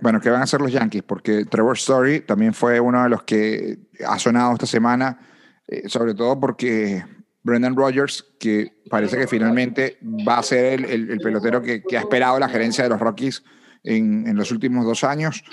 [0.00, 1.02] Bueno, ¿qué van a hacer los Yankees?
[1.02, 5.18] Porque Trevor Story también fue uno de los que ha sonado esta semana,
[5.66, 7.02] eh, sobre todo porque
[7.46, 11.96] Brendan Rodgers, que parece que finalmente va a ser el, el, el pelotero que, que,
[11.96, 13.44] ha esperado la gerencia de los Rockies
[13.84, 15.44] en, en los últimos dos años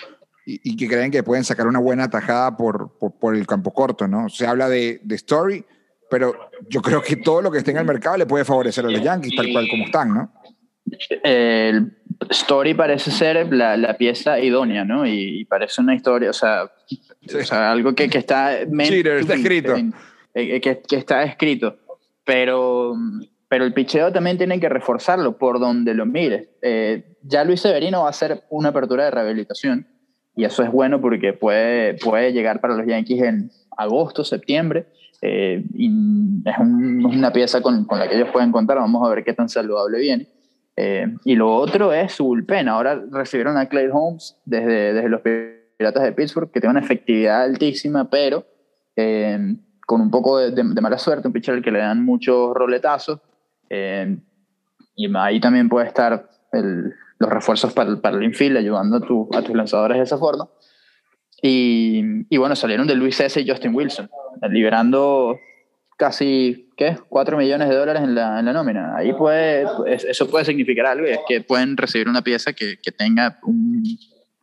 [0.43, 3.71] y, y, que creen que pueden sacar una buena tajada por, por, por, el campo
[3.71, 4.27] corto, ¿no?
[4.27, 5.63] Se habla de, de Story,
[6.09, 6.33] pero
[6.67, 9.01] yo creo que todo lo que esté en el mercado le puede favorecer a los
[9.01, 10.33] Yankees, tal cual como están, ¿no?
[11.23, 11.95] El
[12.31, 15.05] Story parece ser la, la pieza idónea, ¿no?
[15.05, 16.99] Y, y, parece una historia, o sea, sí.
[17.39, 18.57] o sea algo que, que está...
[18.65, 19.75] Cheater, está escrito.
[19.75, 19.93] En,
[20.33, 21.77] que, que, está escrito.
[22.25, 22.95] Pero,
[23.49, 26.49] pero el picheo también tienen que reforzarlo por donde lo mires.
[26.61, 29.87] Eh, ya Luis Severino va a hacer una apertura de rehabilitación
[30.35, 34.87] y eso es bueno porque puede, puede llegar para los Yankees en, agosto, septiembre.
[35.21, 35.89] Eh, y
[36.45, 38.77] es, una pieza con, con, la que ellos pueden contar.
[38.77, 40.27] Vamos a ver qué tan saludable viene.
[40.75, 42.67] Eh, y lo otro es su bullpen.
[42.67, 47.43] Ahora recibieron a Clay Holmes desde, desde los Piratas de Pittsburgh, que tiene una efectividad
[47.43, 48.45] altísima, pero
[48.95, 53.19] eh, con un poco de, de, mala suerte, un pitcher que le dan muchos roletazos.
[54.95, 56.93] y ahí también puede estar el,
[57.23, 60.47] los refuerzos para, para el infield, ayudando a, tu, a, tus lanzadores de esa forma.
[61.41, 63.39] Y, y, bueno, salieron de Luis S.
[63.39, 64.09] y Justin Wilson,
[64.49, 65.39] liberando
[65.97, 66.97] casi, ¿qué?
[67.09, 68.95] 4 millones de dólares en la, en la nómina.
[68.95, 72.91] Ahí puede, eso puede significar algo, y es que pueden recibir una pieza que, que
[72.91, 73.83] tenga un,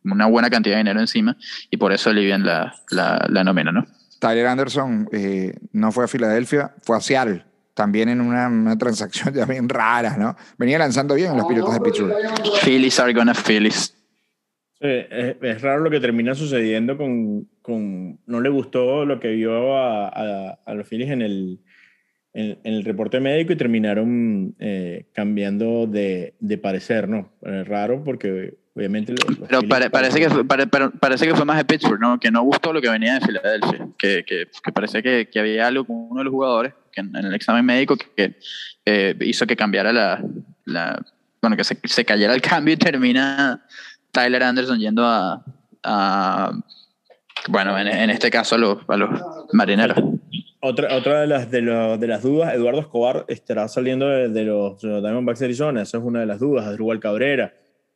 [0.03, 1.37] una buena cantidad de dinero encima,
[1.69, 3.85] y por eso alivian la, la, la nómina, ¿no?
[4.21, 9.33] Tyler Anderson eh, no fue a Filadelfia, fue a Seattle también en una, una, transacción
[9.33, 10.35] ya bien rara, ¿no?
[10.59, 12.13] Venía lanzando bien en los pilotos de Pittsburgh.
[12.63, 13.97] Phillies are gonna Phillies.
[14.79, 19.31] Sí, es, es, raro lo que termina sucediendo con, con, No le gustó lo que
[19.31, 21.59] vio a, a, a los Phillies en el,
[22.33, 27.31] en, en, el reporte médico y terminaron eh, cambiando de, de, parecer, ¿no?
[27.41, 29.13] Es raro porque obviamente...
[29.13, 32.19] Los, los pero pare, parece, que fue, pare, parece que fue más de Pittsburgh, ¿no?
[32.19, 35.67] Que no gustó lo que venía de Filadelfia, que, que, que parece que, que había
[35.67, 38.35] algo con uno de los jugadores que en, en el examen médico que,
[38.85, 40.23] eh, hizo que cambiara la,
[40.65, 41.01] la,
[41.41, 43.65] bueno, que se, se, cayera el cambio y termina
[44.11, 45.43] Tyler Anderson yendo a,
[45.83, 46.51] a
[47.47, 49.09] bueno, en, en, este caso a los, a los
[49.53, 49.97] marineros.
[50.59, 54.43] Otra, otra de, las, de, lo, de las dudas, Eduardo Escobar estará saliendo los, de
[54.43, 57.51] los Diamondbacks de Arizona, esa es una de las dudas, Adrubal Cabrera,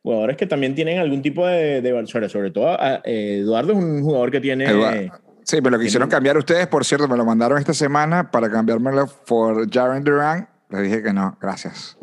[0.06, 4.04] jugadores que también tienen algún tipo de, de sobre, sobre todo eh, Eduardo es un
[4.04, 4.64] jugador que tiene...
[4.64, 5.18] Eduardo.
[5.42, 9.08] Sí, pero lo quisieron cambiar ustedes, por cierto, me lo mandaron esta semana para cambiármelo
[9.26, 10.48] por Jaren Duran.
[10.70, 11.98] Le dije que no, gracias.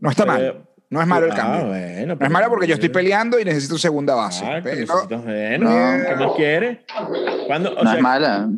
[0.00, 0.66] No está mal.
[0.90, 1.60] No es malo el cambio.
[1.60, 4.44] Ah, bueno, no es malo porque yo estoy peleando y necesito segunda base.
[4.44, 4.86] Ah, pero,
[5.22, 6.04] bueno, no.
[6.08, 6.84] ¿qué más quiere?
[7.46, 8.48] ¿Cuándo, o no sea, es mala.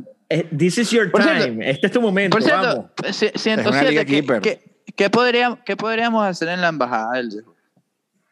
[0.57, 1.25] This is your time.
[1.25, 2.35] Cierto, este es tu momento.
[2.35, 3.33] Por cierto, vamos.
[3.35, 4.61] 107, ¿qué, qué,
[4.95, 7.45] qué, podríamos, ¿qué podríamos hacer en la embajada del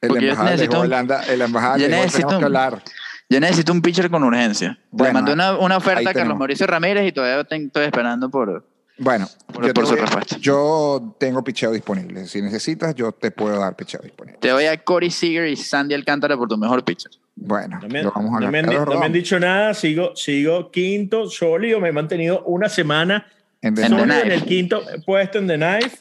[0.06, 2.82] el embajada de Holanda, el embajada de tenemos que hablar.
[3.28, 4.78] Yo necesito un pitcher con urgencia.
[4.90, 8.64] Bueno, Le mandé una, una oferta a Carlos Mauricio Ramírez y todavía estoy esperando por,
[8.96, 10.36] bueno, por, yo, por su doy, respuesta.
[10.38, 12.26] Yo tengo picheo disponible.
[12.26, 14.38] Si necesitas, yo te puedo dar picheo disponible.
[14.40, 17.10] Te doy a Corey Seager y Sandy Alcántara por tu mejor pitcher.
[17.34, 19.74] Bueno, no me, lo vamos a no, me han, no me han dicho nada.
[19.74, 21.80] Sigo, sigo quinto, sólido.
[21.80, 23.26] Me he mantenido una semana
[23.60, 25.98] en, en el quinto puesto en The Knife.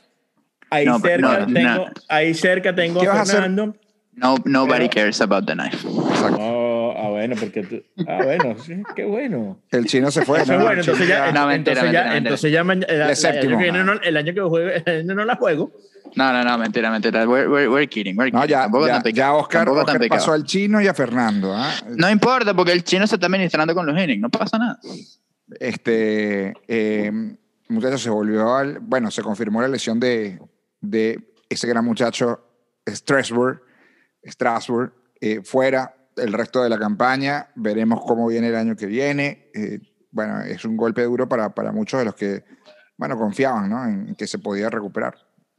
[0.69, 3.75] Ahí, no, cerca, tengo, ahí cerca tengo a Fernando.
[4.15, 5.87] No, nobody Pero, cares about the knife.
[5.87, 6.37] Exacto.
[6.39, 9.59] Oh, ah, bueno, porque tú, ah, bueno, sí, qué bueno.
[9.71, 10.41] El chino se fue.
[10.41, 10.63] Eso ¿no?
[10.63, 13.83] bueno, entonces ya, no, mentira, entonces mentira, ya, entonces ya, el, el, año que viene
[13.83, 15.71] no, el año que juegue, no la juego.
[16.15, 17.27] No, no, no, mentira, mentira.
[17.27, 18.15] We're, we're, we're kidding.
[18.15, 18.39] We're kidding.
[18.39, 21.55] No, ya, ya, ya Oscar, Oscar pasó al chino y a Fernando.
[21.57, 21.95] ¿eh?
[21.97, 24.79] No importa, porque el chino se está administrando con los innings, no pasa nada.
[25.59, 27.11] Este, eh,
[27.67, 28.77] muchacho se volvió al.
[28.79, 30.39] Bueno, se confirmó la lesión de,
[30.81, 32.45] de ese gran muchacho,
[32.87, 33.72] Strasburg
[34.25, 37.49] Strasbourg eh, fuera el resto de la campaña.
[37.55, 39.49] Veremos cómo viene el año que viene.
[39.53, 39.79] Eh,
[40.11, 42.43] bueno, es un golpe duro para, para muchos de los que,
[42.97, 43.85] bueno, confiaban ¿no?
[43.85, 45.15] en que se podía recuperar.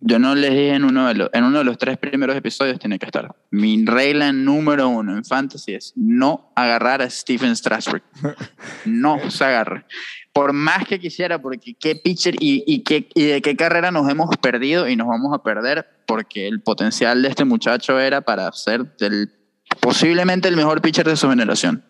[0.07, 2.79] Yo no les dije en uno, de los, en uno de los tres primeros episodios
[2.79, 3.35] tiene que estar.
[3.50, 8.03] Mi regla número uno en fantasy es no agarrar a Stephen Strasburg.
[8.85, 9.87] No se agarre.
[10.35, 14.11] Por más que quisiera, porque qué pitcher y, y, qué, y de qué carrera nos
[14.11, 18.53] hemos perdido y nos vamos a perder, porque el potencial de este muchacho era para
[18.53, 18.85] ser
[19.81, 21.83] posiblemente el mejor pitcher de su generación.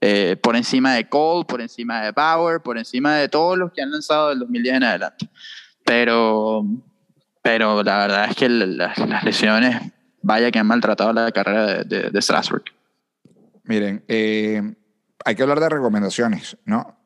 [0.00, 3.82] Eh, por encima de Cole, por encima de Bauer, por encima de todos los que
[3.82, 5.28] han lanzado del 2010 en adelante.
[5.84, 6.64] Pero
[7.48, 9.80] pero la verdad es que las, las lesiones,
[10.20, 12.64] vaya que han maltratado la carrera de, Strasbourg.
[13.64, 14.74] Miren, eh,
[15.24, 16.98] hay que hablar de recomendaciones, ¿no?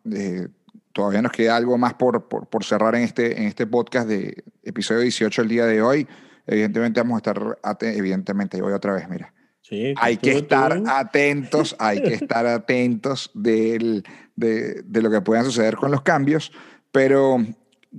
[0.93, 4.45] Todavía nos queda algo más por, por, por, cerrar en este, en este podcast de
[4.63, 6.07] episodio 18 el día de hoy.
[6.47, 9.33] Evidentemente vamos a estar, evidentemente, voy otra vez, mira.
[9.61, 10.85] Sí, hay que estar tú.
[10.89, 16.53] atentos, hay que estar atentos del, de, de lo que puedan suceder con los cambios,
[16.91, 17.39] pero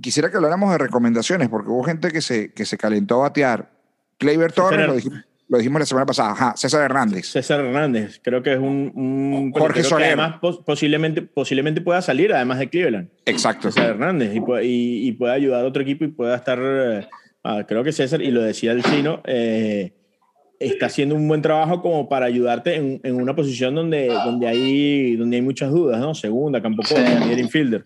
[0.00, 3.72] quisiera que habláramos de recomendaciones, porque hubo gente que se, que se calentó a batear.
[4.52, 6.32] Torres, lo dijimos, lo dijimos, la semana pasada.
[6.32, 7.26] Ajá, César Hernández.
[7.26, 8.92] César Hernández, creo que es un.
[8.94, 10.18] un Jorge Soler.
[10.18, 13.08] además, posiblemente, posiblemente pueda salir, además de Cleveland.
[13.26, 13.70] Exacto.
[13.70, 16.58] César Hernández, y, y, y puede ayudar a otro equipo y pueda estar.
[17.44, 19.92] Uh, creo que César, y lo decía el chino, eh,
[20.58, 25.16] está haciendo un buen trabajo como para ayudarte en, en, una posición donde, donde, hay,
[25.16, 26.14] donde hay muchas dudas, ¿no?
[26.14, 27.40] Segunda, campo corto, sí.
[27.40, 27.82] infielder.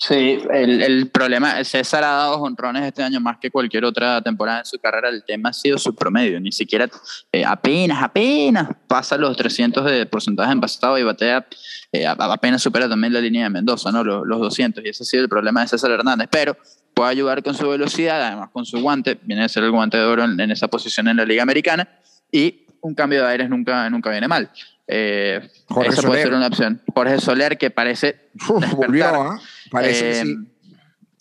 [0.00, 4.60] Sí, el, el problema, César ha dado honrones este año más que cualquier otra temporada
[4.60, 5.08] en su carrera.
[5.08, 6.38] El tema ha sido su promedio.
[6.40, 6.88] Ni siquiera
[7.32, 11.44] eh, apenas, apenas pasa los 300 de porcentaje en pasado y batea,
[11.90, 14.04] eh, apenas supera también la línea de Mendoza, ¿no?
[14.04, 14.84] Los, los 200.
[14.84, 16.28] Y ese ha sido el problema de César Hernández.
[16.30, 16.56] Pero
[16.94, 19.18] puede ayudar con su velocidad, además con su guante.
[19.22, 21.88] Viene a ser el guante de oro en, en esa posición en la Liga Americana.
[22.30, 24.48] Y un cambio de aires nunca, nunca viene mal.
[24.86, 26.22] Eh, Jorge esa puede Soler.
[26.22, 26.82] ser una opción.
[26.94, 28.30] Jorge Soler, que parece.
[28.48, 29.40] Uf, volvió, ¿ah?
[29.70, 30.36] Parece que Eh, sí.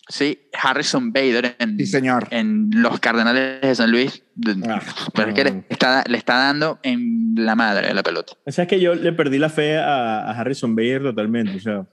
[0.10, 2.28] sí, Harrison Bader en, Sí, señor.
[2.32, 4.24] en los Cardenales de San Luis.
[4.68, 4.82] Ah,
[5.14, 5.50] pero es que no.
[5.52, 8.34] le está, le está dando en la madre de la pelota.
[8.46, 11.58] O sea, es que yo le perdí la fe a, a Harrison Bader totalmente.
[11.58, 11.86] O sea,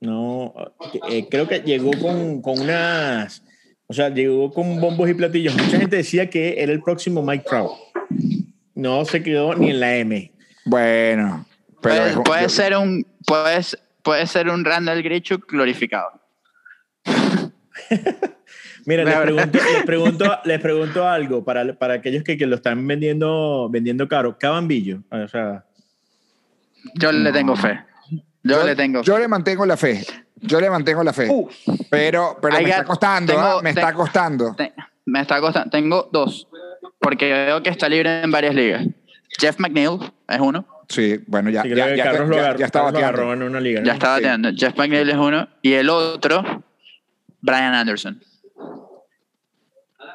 [0.00, 0.54] no.
[1.10, 3.42] eh, creo que llegó con, con unas.
[3.86, 5.54] O sea, llegó con bombos y platillos.
[5.54, 7.72] Mucha gente decía que era el próximo Mike Trout.
[8.74, 10.32] No se quedó ni en la M.
[10.64, 11.46] Bueno,
[11.82, 13.60] pero puede, puede yo- ser un puede,
[14.02, 16.20] puede ser un Randall Grichuk glorificado.
[18.84, 22.84] Mira, les pregunto, les pregunto, les pregunto algo para, para aquellos que, que lo están
[22.86, 24.36] vendiendo, vendiendo caro.
[24.38, 25.02] Cabambillo.
[25.10, 25.64] O sea,
[26.94, 27.80] Yo le tengo fe.
[28.42, 30.04] Yo, yo, le tengo yo le mantengo la fe.
[30.36, 31.28] Yo le mantengo la fe.
[31.30, 31.48] Uh,
[31.88, 33.60] pero pero me está costando, tengo- ¿ah?
[33.62, 34.54] Me está costando.
[34.56, 34.72] te-
[35.06, 35.70] me está costando.
[35.70, 36.48] Tengo dos.
[36.98, 38.84] Porque veo que está libre en varias ligas.
[39.38, 40.66] Jeff McNeil es uno.
[40.92, 43.32] Sí, bueno, ya, sí, ya, ya, Carlos ya- lo agarró, ya está Carlos lo bateando.
[43.32, 43.80] en una liga.
[43.80, 43.86] ¿no?
[43.86, 44.12] Ya está Sí.
[44.22, 44.50] bateando.
[44.54, 45.48] Jeff McNeil es uno.
[45.62, 46.42] Y el otro,
[47.40, 48.20] Brian Anderson.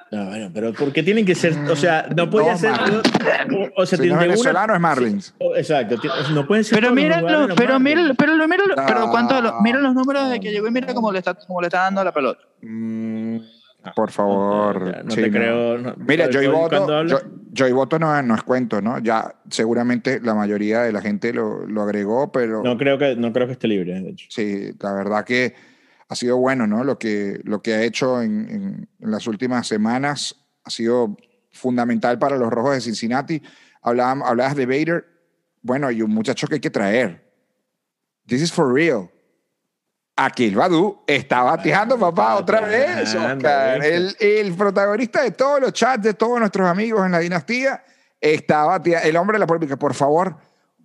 [0.09, 1.53] No, bueno, pero ¿por qué tienen que ser?
[1.69, 2.71] O sea, no podía No, ser.
[2.71, 5.33] O, o sea, Si no es tiene una- venezolano, es Marlins.
[5.57, 5.95] Exacto,
[6.33, 6.79] no pueden ser.
[6.79, 8.83] Pero míralo, pero míralo, pero lo- míralo, No.
[8.87, 11.59] pero cuánto, lo- mira los números de que llegó y mira cómo le está, cómo
[11.59, 12.39] le está dando la pelota.
[12.61, 13.37] Mm,
[13.95, 14.81] Por favor.
[14.81, 15.37] no, ya, no sí, te no.
[15.37, 15.77] creo.
[15.77, 18.99] no- Mira, cuando Boto, habla- Jo- Joey Boto no, no es cuento, ¿no?
[18.99, 23.33] Ya seguramente la mayoría de la gente lo, lo agregó, pero No creo que no
[23.33, 24.27] creo que esté libre, de hecho.
[24.29, 25.55] sí, la verdad que
[26.09, 26.83] ha sido bueno, ¿no?
[26.83, 31.17] Lo que, lo que ha hecho en, en- en las últimas semanas ha sido
[31.51, 33.41] fundamental para los Rojos de Cincinnati.
[33.81, 35.05] Hablaban- hablabas de Bader,
[35.61, 37.25] bueno, y un muchacho que hay que traer.
[38.27, 39.09] This is for real.
[40.19, 43.13] Aquel Badu está bateando, papá, otra vez.
[43.13, 43.85] Oscar.
[43.85, 47.83] El, protagonista de todos los chats de todos nuestros amigos en la dinastía
[48.19, 49.07] está bateando.
[49.07, 50.35] El hombre de la polémica, por favor,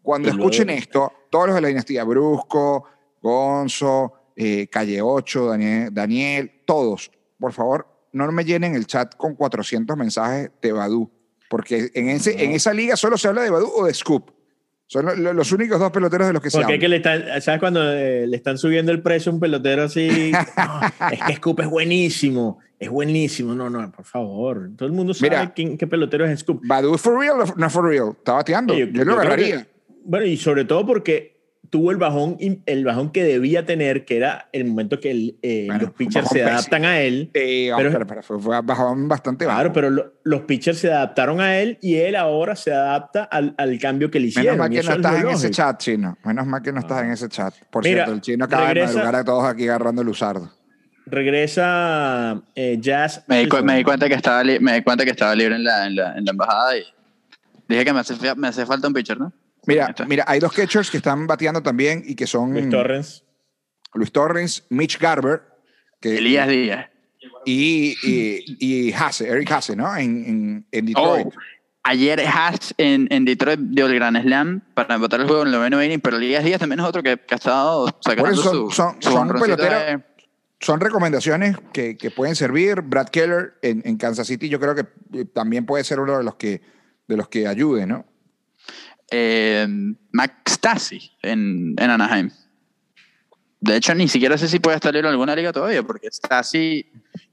[0.03, 2.85] cuando escuchen esto, todos los de la dinastía, Brusco,
[3.23, 9.35] Gonzo, eh, Calle 8, Daniel, Daniel, todos, por favor, no me llenen el chat con
[9.35, 11.11] 400 mensajes de Badu,
[11.49, 14.31] porque en, ese, en esa liga solo se habla de Badu o de Scoop.
[14.93, 16.75] Son lo- lo- los únicos dos peloteros de los que se Porque habla.
[16.75, 19.85] es que le están, ¿sabes cuando eh, le están subiendo el precio a un pelotero
[19.85, 20.31] así?
[20.59, 23.55] No, es que Scoop es buenísimo, es buenísimo.
[23.55, 24.69] No, no, por favor.
[24.77, 25.55] Todo el mundo sabe Mira.
[25.55, 26.61] quién- qué pelotero es Scoop.
[26.67, 28.11] ¿Badu for real o no for real?
[28.19, 28.75] Está bateando.
[28.75, 29.63] Sí, yo, lo agarraría.
[29.63, 29.69] que-
[30.05, 31.41] bueno, y sobre todo porque
[31.73, 35.65] tuvo el bajón, el bajón que debía tener, que era el momento que el, eh,
[35.69, 36.51] Bueno, los pitchers se pésimo.
[36.51, 37.31] adaptan a él.
[37.33, 39.57] Eh, Pero- pero, pero fue, fue bajón bastante bajo.
[39.57, 43.55] Claro, pero lo- los pitchers se adaptaron a él y él ahora se adapta al,
[43.57, 44.59] al cambio que le hicieron.
[44.59, 46.19] Menos mal que no es estás en ese chat, chino.
[46.27, 47.55] Menos mal que no estás en ese chat.
[47.71, 50.51] Por Mira, cierto, el chino acaba regresa- de madrugar a todos aquí agarrando el usardo.
[51.07, 53.25] Regresa eh, Jazz.
[53.27, 55.97] Me di, me cuenta que estaba me di cuenta que estaba libre en la, en
[55.97, 56.83] la, en la embajada y
[57.69, 59.33] dije que me hace, me hace falta un pitcher, ¿no?
[59.67, 63.25] Mira, mira, hay dos catchers que están bateando también y que son Luis Torrens.
[63.95, 65.43] Luis Torrens, Mitch Garber
[66.01, 66.89] que, Elías Díaz.
[67.45, 69.95] y, y, y Hasse, Eric Hasse, ¿no?
[69.97, 71.35] En, en, en Oh, Detroit.
[71.85, 75.53] ayer Haas en, en Detroit dio el Gran Slam para empatar el juego en el
[75.55, 78.71] noveno inning, pero Elías Díaz también es otro que, que ha estado sacando son- su,
[78.71, 80.05] son- su son honroncito peloteros de-
[80.59, 82.81] Son recomendaciones que, que pueden servir.
[82.83, 84.87] Brad Keller en, en Kansas City yo creo que
[85.21, 86.63] eh, también puede ser uno de los que,
[87.07, 88.07] de los que ayude, ¿no?
[89.13, 89.67] Eh,
[90.11, 92.31] Max Stassi en, Anaheim.
[93.61, 96.85] De hecho, ni siquiera sé si puede estar en alguna liga todavía, porque Stassi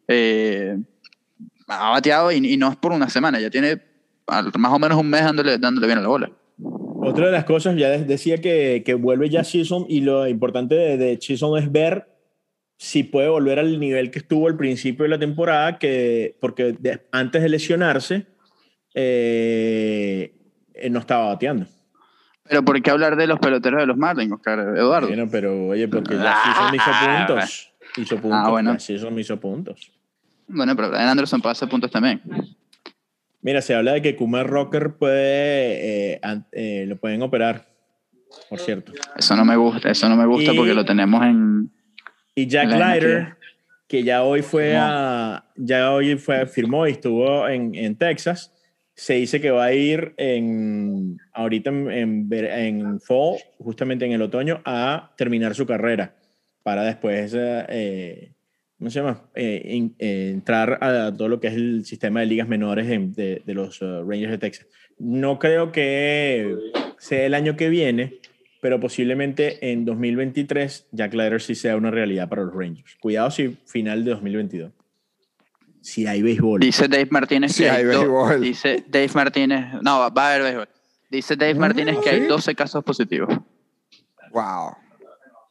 [0.08, 0.78] eh,
[1.68, 3.82] ha bateado y, no es por una semana, ya tiene
[4.28, 6.32] más o menos un mes dándole, dándole bien a la bola.
[7.02, 10.76] Otra de las cosas, ya de- decía que, que vuelve ya Chisholm y lo importante
[10.76, 12.06] de, de Chisholm es ver
[12.78, 16.78] si puede volver al nivel que estuvo al principio de la temporada, que, porque
[17.12, 18.28] antes de lesionarse
[18.94, 20.34] eh,
[20.82, 21.66] eh, no estaba bateando.
[22.48, 25.08] Pero ¿por qué hablar de los peloteros de los Marlins, Oscar Eduardo?
[25.08, 27.74] Bueno, pero oye, porque ya Ah, Chisholm hizo puntos.
[27.98, 28.72] Hizo puntos, bueno.
[28.72, 29.92] ya Chisholm hizo puntos.
[30.48, 32.22] Bueno, pero Brian Anderson puede hacer puntos también.
[33.42, 37.66] Mira, se habla de que Kumar Rocker puede, eh, eh, lo pueden operar,
[38.50, 38.94] por cierto.
[39.16, 41.72] Eso no me gusta, eso no me gusta Y- porque lo tenemos en...
[42.36, 43.38] Y Jack La Leiter,
[43.88, 48.54] que ya hoy fue a, ya hoy fue, firmó y estuvo en, en Texas,
[49.00, 54.22] se dice que va a ir en, ahorita en, en, en fall, justamente en el
[54.22, 56.16] otoño, a terminar su carrera.
[56.64, 58.34] para después, eh,
[58.78, 59.30] ¿cómo se llama?
[59.36, 63.80] Eh, eh, entrar a todo lo que es el sistema de ligas menores de, los
[63.80, 64.68] Rangers de Texas.
[64.98, 66.54] No creo que
[66.98, 68.16] sea el año que viene,
[68.60, 72.98] pero posiblemente en 2023 Jack Leiter sí sea una realidad para los Rangers.
[73.00, 74.74] Cuidado si final de 2022.
[75.82, 76.60] Si hay béisbol.
[76.60, 78.42] Dice Dave Martínez que hay, béisbol.
[78.42, 80.70] Dice Dave Martínez, no, va a haber béisbol.
[81.10, 83.30] Dice Dave ah, Martínez que hay 12 casos positivos.
[84.32, 84.76] Wow.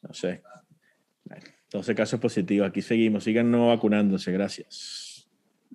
[0.02, 0.42] No sé.
[1.70, 2.68] 12 casos positivos.
[2.68, 3.24] Aquí seguimos.
[3.24, 4.30] Sigan no vacunándose.
[4.32, 5.26] Gracias.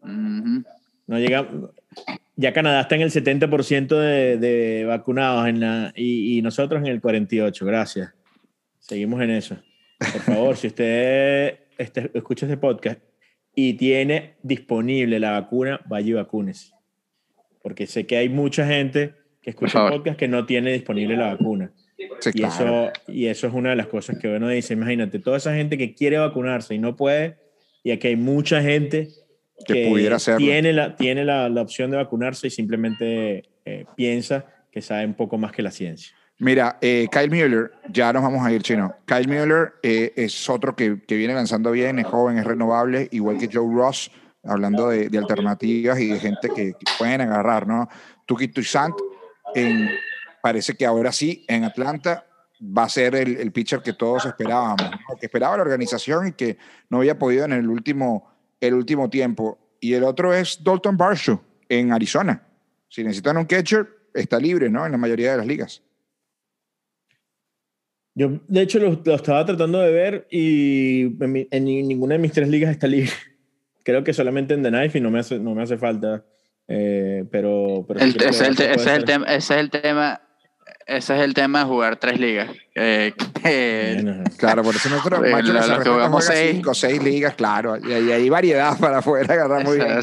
[0.01, 1.47] No llega.
[2.35, 7.01] Ya Canadá está en el 70% de, de, vacunados en la, y, nosotros en el
[7.01, 7.65] 48%.
[7.65, 8.13] Gracias.
[8.79, 9.57] Seguimos en eso.
[9.99, 12.99] Por favor, si usted este, escucha este podcast
[13.55, 16.73] y tiene disponible la vacuna, vaya y vacúnese.
[17.61, 21.73] Porque sé que hay mucha gente que escucha podcast que no tiene disponible la vacuna
[22.33, 25.53] y, eso, y eso es una de las cosas que uno dice, imagínate, toda esa
[25.53, 27.37] gente que quiere vacunarse y no puede,
[27.83, 29.09] y aquí hay mucha gente
[29.65, 34.81] que, pudiera tiene, la, tiene la, la, opción de vacunarse y simplemente eh, piensa que
[34.81, 36.15] sabe un poco más que la ciencia.
[36.43, 38.93] Mira, eh, Kyle Mueller, ya nos vamos a ir, chino.
[39.05, 43.37] Kyle Mueller eh, es otro que, que, viene lanzando bien, es joven, es renovable, igual
[43.37, 44.11] que Joe Ross,
[44.43, 47.87] hablando de, alternativas y de gente que, pueden agarrar, ¿no?
[48.25, 48.93] Tuki Toussaint
[50.41, 52.25] parece que ahora sí, en Atlanta
[52.61, 54.81] va a ser el, el pitcher que todos esperábamos,
[55.17, 56.57] que esperaba la organización y que
[56.89, 58.29] no había podido en el último,
[58.59, 59.77] el último tiempo.
[59.79, 62.45] Y el otro es Dalton Barshow en Arizona.
[62.89, 64.85] Si necesitan un catcher, está libre, ¿no?
[64.85, 65.81] En la mayoría de las ligas.
[68.15, 71.15] Yo, de hecho, lo, estaba tratando de ver y
[71.49, 73.11] en, ninguna de mis tres ligas está libre.
[73.83, 76.23] Creo que solamente en The Knife y no me hace, no me hace falta.
[76.67, 80.21] Eh, pero, pero ese, es el, ese, es el tema, ese es el tema
[80.87, 82.49] ese es el tema de jugar tres ligas.
[82.75, 83.13] Eh,
[84.37, 86.51] claro, por eso nosotros eh, macho, lo, que jugamos seis.
[86.55, 87.77] Cinco, seis ligas, claro.
[87.77, 89.99] Y, hay variedad para poder agarrar muy bien.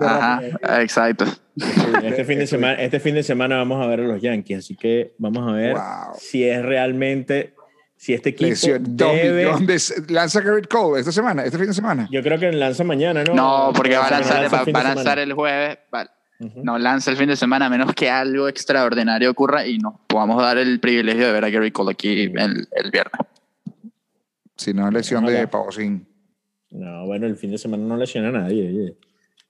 [0.00, 0.40] ajá,
[0.80, 1.24] exacto.
[2.02, 4.76] este, fin de semana, este fin de semana vamos a ver a los Yankees, así
[4.76, 5.76] que vamos a ver
[6.18, 7.54] si es realmente
[7.96, 9.50] si este equipo debe...
[10.08, 12.08] lanza Garrett Cole esta semana, este fin de semana.
[12.10, 13.34] Yo creo que lanza mañana, ¿no?
[13.34, 15.78] No, porque va a lanzar, va, a lanzar el jueves.
[16.38, 20.42] No lanza el fin de semana a menos que algo extraordinario ocurra y nos podamos
[20.42, 23.20] dar el privilegio de ver a Gary Cole aquí el, el viernes.
[24.56, 26.06] Si no, lesión de Pavosín.
[26.70, 28.96] No, bueno, el fin de semana no lesiona a nadie.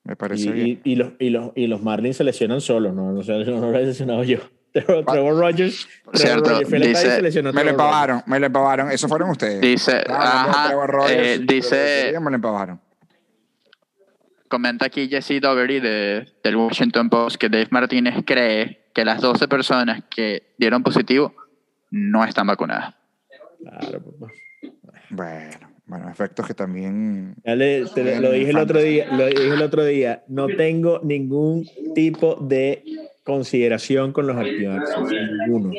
[0.05, 0.81] Me parece y, bien.
[0.85, 3.14] Y, los, y, los, y los Marlins se lesionan solos, ¿no?
[3.14, 4.38] O sea, no lo he lesionado yo.
[4.73, 8.90] Trevor, Rogers, Cierto, dice, me lo empavaron, me lo empavaron.
[8.90, 9.61] Eso fueron ustedes.
[9.61, 10.75] Dice, ajá,
[11.09, 12.81] eh, dice, me lo empavaron
[14.54, 19.48] comenta aquí Jesse Dougherty de, del Washington Post que Dave Martínez cree que las 12
[19.48, 21.34] personas que dieron positivo
[21.90, 22.94] no están vacunadas.
[23.58, 24.32] Claro, papá.
[25.10, 27.34] Bueno, bueno, efectos que también.
[27.44, 30.22] lo dije el otro día, lo dije el otro día.
[30.28, 32.84] No tengo ningún tipo de
[33.24, 34.78] consideración con los activos
[35.10, 35.72] ninguno.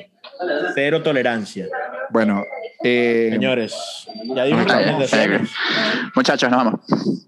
[0.73, 1.67] Cero tolerancia.
[2.09, 2.43] Bueno,
[2.83, 4.65] eh, señores, ya dimos
[6.15, 6.81] Muchachos, nos vamos.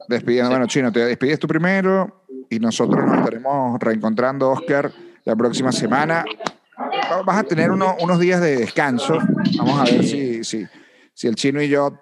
[0.08, 4.92] Despidiendo, bueno, Chino, te despides tú primero y nosotros nos estaremos reencontrando, Oscar,
[5.26, 6.24] la próxima semana.
[7.26, 9.18] Vas a tener unos días de descanso.
[9.58, 10.66] Vamos a ver si, si,
[11.14, 12.00] si el Chino y yo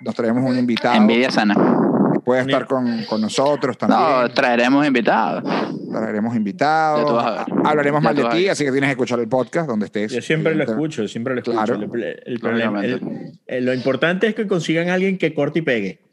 [0.00, 0.96] nos traemos un invitado.
[0.96, 1.85] Envidia sana
[2.26, 4.00] puede estar con, con, nosotros también.
[4.00, 5.44] No, traeremos invitados.
[5.92, 7.46] Traeremos invitados.
[7.64, 10.10] Hablaremos mal de ti, así que tienes que escuchar el podcast donde estés.
[10.10, 11.56] Yo siempre lo escucho, siempre lo escucho.
[11.56, 11.80] Claro.
[12.26, 16.05] El, problema, lo importante es que consigan a alguien que corte y pegue.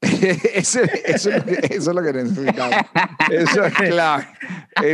[0.54, 2.76] eso, eso, es lo que necesitamos.
[3.30, 4.26] Eso es clave.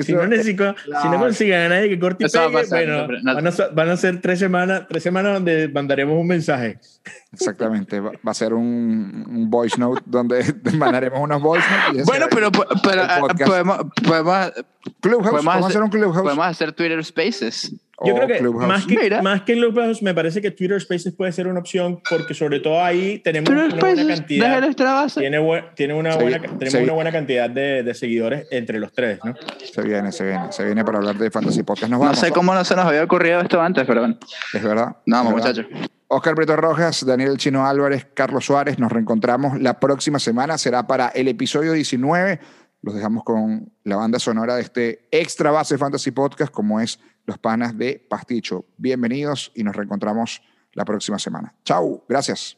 [0.03, 3.91] si, no si no consigan a nadie que corte y pegue, bueno, van, a, van,
[3.91, 6.79] a, ser tres semanas, tres semanas donde mandaremos un mensaje.
[7.35, 10.43] Exactamente, va, a ser un, un, voice note donde
[10.79, 12.07] mandaremos unos voice notes.
[12.07, 12.51] Bueno, pero,
[12.83, 14.53] pero ah, podemos, podemos,
[15.01, 16.23] podemos, hacer, un clubhouse.
[16.23, 17.75] Podemos hacer Twitter Spaces.
[18.07, 21.47] Yo creo que más, que más que Clubhouse me parece que Twitter Spaces puede ser
[21.47, 24.73] una opción porque sobre todo ahí tenemos una buena cantidad
[25.17, 29.35] tiene, tiene una buena tenemos una buena cantidad de, de, seguidores entre los tres, ¿no?
[29.63, 31.91] Se viene, se viene, se viene para hablar de Fantasy Podcast.
[31.91, 34.17] Nos no sé cómo no se nos había ocurrido esto antes, pero bueno.
[34.53, 34.97] Es verdad.
[35.07, 35.67] No, muchachos.
[36.09, 40.59] Oscar Brito Rojas, Daniel Chino Álvarez, Carlos Suárez, nos reencontramos la próxima semana.
[40.59, 42.41] Será para el episodio 19.
[42.83, 47.39] Los dejamos con la banda sonora de este extra base Fantasy Podcast, como es Los
[47.39, 48.67] Panas de Pasticho.
[48.77, 51.55] Bienvenidos y nos reencontramos la próxima semana.
[51.65, 52.57] Chau, gracias.